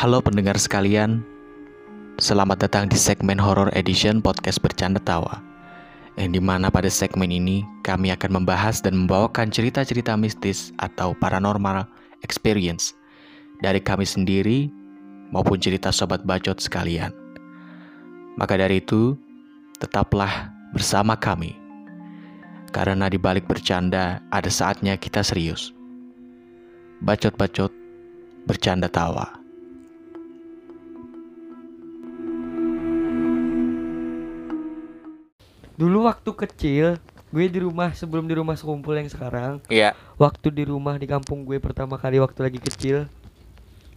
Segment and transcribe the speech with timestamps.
[0.00, 1.20] Halo pendengar sekalian,
[2.16, 5.44] selamat datang di segmen Horror Edition Podcast Bercanda Tawa
[6.16, 11.84] Yang di mana pada segmen ini kami akan membahas dan membawakan cerita-cerita mistis atau paranormal
[12.24, 12.96] experience
[13.60, 14.72] Dari kami sendiri
[15.36, 17.12] maupun cerita sobat bacot sekalian.
[18.40, 19.20] Maka dari itu,
[19.84, 21.52] tetaplah bersama kami
[22.72, 25.76] Karena di balik bercanda ada saatnya kita serius.
[27.04, 27.68] Bacot-bacot,
[28.48, 29.39] bercanda tawa
[35.80, 36.84] Dulu waktu kecil,
[37.32, 41.48] gue di rumah sebelum di rumah sekumpul yang sekarang, Iya waktu di rumah di kampung
[41.48, 43.08] gue pertama kali waktu lagi kecil,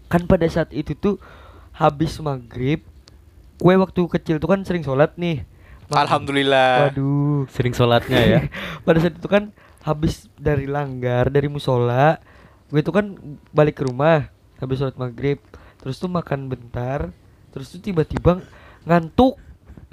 [0.08, 1.20] kan pada saat itu tuh
[1.76, 2.80] habis maghrib,
[3.60, 5.44] gue waktu kecil tuh kan sering sholat nih.
[5.92, 8.40] Mag- Alhamdulillah Waduh, Sering sholatnya ya.
[8.88, 9.52] pada saat itu kan
[9.84, 12.24] habis dari langgar dari musola,
[12.72, 13.12] gue tuh kan
[13.52, 14.32] balik ke rumah
[14.64, 15.44] habis sholat maghrib,
[15.84, 17.12] terus tuh makan bentar,
[17.52, 18.40] terus tuh tiba-tiba
[18.88, 19.36] ngantuk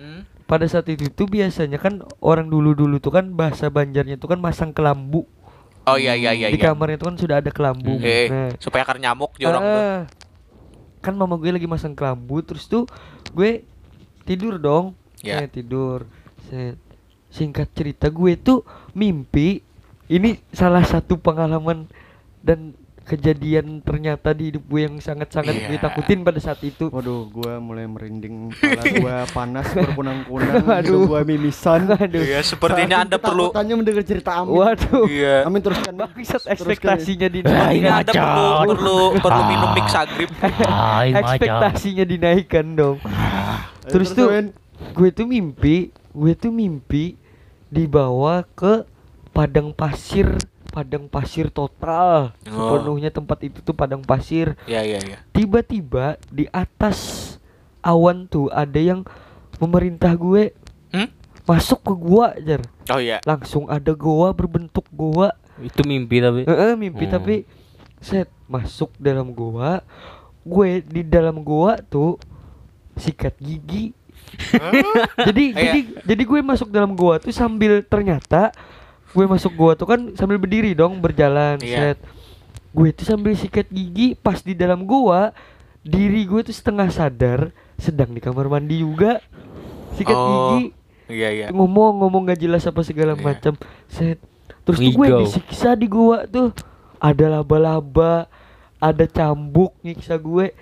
[0.00, 0.24] Hmm?
[0.50, 4.74] Pada saat itu tuh biasanya kan orang dulu-dulu tuh kan bahasa Banjarnya tuh kan masang
[4.74, 5.30] kelambu
[5.88, 6.70] Oh iya iya iya di iya.
[6.70, 7.96] kamarnya tuh kan sudah ada kelambu.
[7.96, 8.04] Hmm.
[8.04, 9.80] Eh, Nah, supaya akar nyamuk jorong tuh.
[9.80, 10.00] ah,
[11.00, 12.84] kan mama gue lagi masang kelambu terus tuh
[13.32, 13.64] gue
[14.28, 14.92] tidur dong.
[15.24, 15.40] Ya.
[15.40, 16.04] Eh, tidur.
[16.46, 16.76] Set.
[17.32, 18.60] Singkat cerita gue tuh
[18.92, 19.64] mimpi
[20.12, 21.88] ini salah satu pengalaman
[22.44, 22.76] dan
[23.10, 25.82] kejadian ternyata di hidup gue yang sangat-sangat gue Iya.
[25.82, 26.86] takutin pada saat itu.
[26.94, 30.78] Waduh, gua mulai merinding, kepala gua panas berkunang-kunang, Waduh.
[30.86, 31.90] hidung gua mimisan.
[31.90, 32.22] Aduh.
[32.22, 34.54] Iya, sepertinya Anda perlu Tanya mendengar cerita Amin.
[34.54, 35.10] Waduh.
[35.10, 35.42] Iya.
[35.42, 35.90] Amin teruskan.
[35.90, 37.74] Bangsat ekspektasinya Nah, dinaikkan.
[37.74, 40.30] Ini Anda perlu perlu perlu minum mix agrip.
[40.38, 42.96] Hai ekspektasinya dinaikkan dong.
[43.90, 44.30] Terus tuh
[44.94, 47.18] gue tuh mimpi, gue tuh mimpi
[47.66, 48.86] dibawa ke
[49.30, 50.38] padang pasir,
[50.70, 52.32] padang pasir total.
[52.46, 52.78] Oh.
[52.78, 54.54] Sepenuhnya tempat itu tuh padang pasir.
[54.64, 55.18] Iya iya iya.
[55.30, 56.98] Tiba-tiba di atas
[57.80, 59.02] awan tuh ada yang
[59.58, 60.54] memerintah gue
[60.90, 61.06] Hmm?
[61.46, 62.62] masuk ke gua, Jar.
[62.88, 63.22] Oh iya.
[63.22, 65.34] Langsung ada goa berbentuk goa.
[65.56, 66.42] Itu mimpi tapi.
[66.42, 67.12] Heeh, mimpi Hmm.
[67.12, 67.34] tapi
[67.98, 69.82] set masuk dalam goa.
[70.40, 72.18] Gue di dalam goa tuh
[72.94, 73.94] sikat gigi.
[75.26, 75.58] jadi Iya.
[75.58, 78.50] jadi jadi gue masuk dalam goa tuh sambil ternyata
[79.10, 81.94] gue masuk goa tuh kan sambil berdiri dong berjalan Iya.
[81.94, 81.98] set.
[82.70, 85.34] Gue tuh sambil sikat gigi pas di dalam goa
[85.80, 89.18] diri gue tuh setengah sadar sedang di kamar mandi juga
[89.92, 90.76] sikat Oh, gigi
[91.10, 91.46] Iya iya.
[91.48, 93.22] ngomong ngomong gak jelas apa segala Iya.
[93.24, 93.52] macam
[93.86, 94.22] set
[94.62, 96.54] terus tuh gue disiksa di gua tuh
[96.96, 98.30] ada laba-laba
[98.76, 100.54] ada cambuk nyiksa gue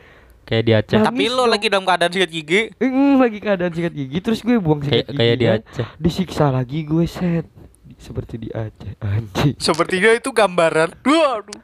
[0.42, 0.96] Kayak di Aceh.
[0.98, 1.52] Tapi lo dong.
[1.52, 2.72] lagi dalam keadaan sikat gigi.
[2.80, 5.60] Mm, lagi keadaan sikat gigi terus gue buang sikat Kayak gigi kayak di kan.
[5.60, 5.86] Aceh.
[6.00, 7.44] disiksa lagi gue set
[7.98, 10.94] seperti di Aceh anjing Sepertinya itu gambaran.
[11.02, 11.58] Waduh.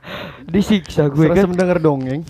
[0.45, 2.27] disiksa gue Serasa kan mendengar dongeng.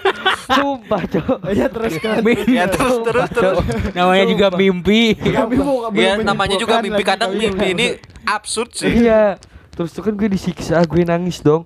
[0.48, 2.22] sumpah cok Iya teruskan.
[2.48, 3.56] Ya terus terus terus.
[3.92, 5.12] Namanya juga mimpi.
[5.92, 7.74] Ya namanya juga mimpi kadang mimpi belum.
[7.76, 7.86] ini
[8.24, 9.04] absurd sih.
[9.04, 9.36] iya
[9.74, 11.62] terus tuh kan gue disiksa gue nangis dong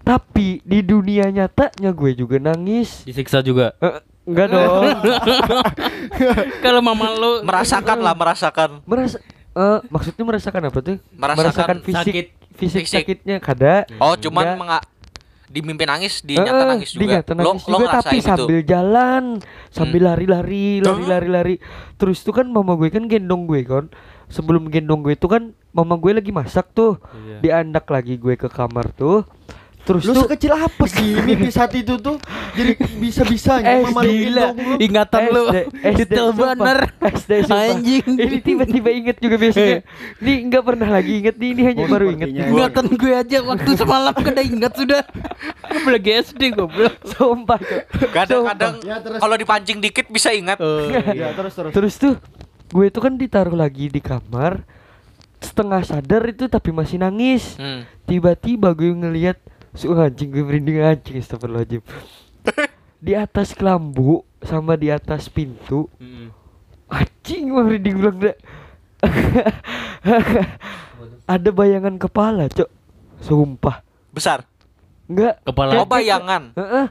[0.00, 3.72] tapi di dunia nyatanya gue juga nangis Disiksa juga.
[3.80, 4.84] Eh, enggak dong
[6.64, 8.84] Kalau mama lu Merasakan lah merasakan.
[8.84, 9.16] merasa
[9.54, 12.26] eh maksudnya merasakan apa tuh Merasakan fisik sakit.
[12.52, 12.98] fisik, Fisik.
[13.00, 14.58] sakitnya kada Oh cuman Enggak.
[14.58, 14.86] menga-
[15.44, 17.14] di mimpi nangis di nyata eh, nangis di juga.
[17.16, 18.26] nyata Lo nangis lo juga tapi ngerasain itu.
[18.28, 19.24] sambil jalan
[19.70, 20.08] sambil Hmm.
[20.08, 21.54] lari-lari lari-lari lari
[21.94, 23.86] terus tuh kan mama gue kan gendong gue kan
[24.26, 27.38] sebelum gendong gue itu kan mama gue lagi masak tuh Iya.
[27.40, 29.22] diandak lagi gue ke kamar tuh
[29.84, 32.16] terus Lu tuh sekecil apa sih mimpi saat itu tuh?
[32.56, 32.72] Jadi
[33.84, 34.46] mama gila.
[34.50, 34.76] gendong lu.
[34.80, 35.42] Ingatan lu
[36.00, 36.78] detail bener.
[37.04, 37.68] SD sumpah.
[37.76, 38.06] Anjing.
[38.24, 39.84] ini tiba-tiba inget juga biasanya
[40.18, 42.28] ini nggak pernah lagi inget nih ini hanya Oh, baru inget.
[42.32, 45.02] Ingatan gue aja waktu semalam kada ingat sudah.
[45.62, 46.96] Apalagi SD goblok.
[47.12, 47.60] sumpah.
[48.08, 50.56] Kadang-kadang Ya, kalau dipancing dikit bisa ingat.
[51.12, 51.72] Ya terus terus.
[51.72, 52.14] Terus tuh
[52.72, 54.64] gue tuh kan ditaruh lagi di kamar
[55.38, 57.60] setengah sadar itu tapi masih nangis.
[57.60, 57.84] Hmm.
[58.04, 59.36] Tiba-tiba gue ngelihat
[59.74, 61.82] su anjing gue merinding anjing astagfirullahaladzim.
[63.04, 65.90] di atas kelambu sama di atas pintu
[66.88, 68.36] anjing mah merinding bilang dah.
[71.24, 72.68] Ada bayangan kepala, Cok.
[73.20, 73.80] Sumpah.
[74.12, 74.44] Besar.
[75.08, 75.40] Enggak.
[75.44, 75.80] Kepala.
[75.80, 76.52] Oh bayangan.
[76.56, 76.86] Heeh.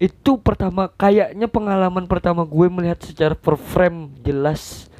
[0.00, 4.90] Itu pertama kayaknya pengalaman pertama gue melihat secara per frame jelas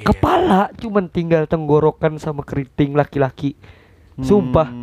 [0.00, 0.06] Iya.
[0.06, 3.58] kepala cuman tinggal tenggorokan sama keriting laki-laki.
[4.20, 4.68] Sumpah.
[4.68, 4.79] Hmm.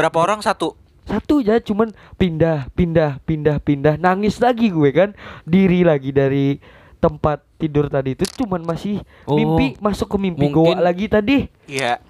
[0.00, 0.80] Berapa orang satu?
[1.04, 3.94] Satu aja cuman pindah, pindah, pindah, pindah.
[4.00, 5.12] Nangis lagi gue kan.
[5.44, 6.56] Diri lagi dari
[6.96, 11.48] tempat tidur tadi itu cuman masih Oh, mimpi masuk ke mimpi mungkin- goa lagi tadi.
[11.64, 12.00] Iya.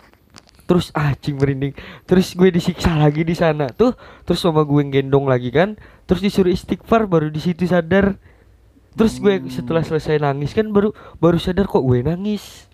[0.70, 1.74] terus anjing merinding
[2.06, 3.90] terus gue disiksa lagi di sana tuh
[4.22, 5.74] terus sama gue gendong lagi kan
[6.06, 8.14] terus disuruh istighfar baru di situ sadar
[8.94, 12.70] terus gue setelah selesai nangis kan baru baru sadar kok gue nangis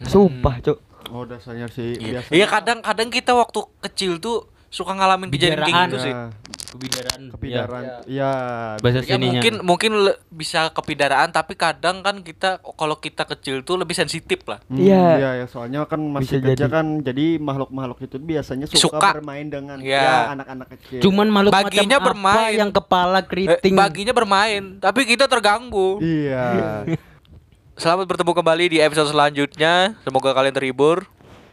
[0.00, 0.78] sumpah cok
[1.10, 2.30] Oh dasarnya sih Iya, biasa.
[2.30, 4.36] Iya, kadang-kadang kita waktu kecil tuh
[4.68, 6.12] suka ngalamin kejadian kayak gitu sih.
[6.12, 6.28] Nah,
[6.68, 7.20] Kebidaran.
[7.32, 7.82] kepidaran.
[8.04, 8.32] Iya.
[8.76, 9.32] Bahasa Ya sininya.
[9.32, 14.44] mungkin mungkin le- bisa kepidaraan tapi kadang kan kita kalau kita kecil tuh lebih sensitif
[14.44, 14.60] lah.
[14.62, 15.04] Hmm, Iya.
[15.16, 16.68] Iya, ya, soalnya kan masih Bisa kecil jadi.
[16.70, 19.08] kan jadi makhluk-makhluk itu biasanya suka, Suka.
[19.14, 19.96] bermain dengan Iya.
[19.98, 21.00] ya anak-anak kecil.
[21.00, 22.52] Cuman makhluk Baginya macam apa bermain.
[22.54, 23.72] yang kepala Eh, keriting.
[23.74, 25.96] baginya bermain, tapi kita terganggu.
[25.98, 26.44] Iya.
[27.78, 29.94] Selamat bertemu kembali di episode selanjutnya.
[30.02, 31.06] Semoga kalian terhibur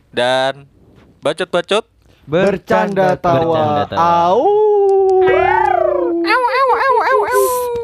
[0.10, 0.66] dan
[1.22, 1.86] bacot-bacot
[2.26, 3.46] Bercanda tawa.
[3.46, 4.34] Bercanda tawa.
[4.34, 4.65] Au.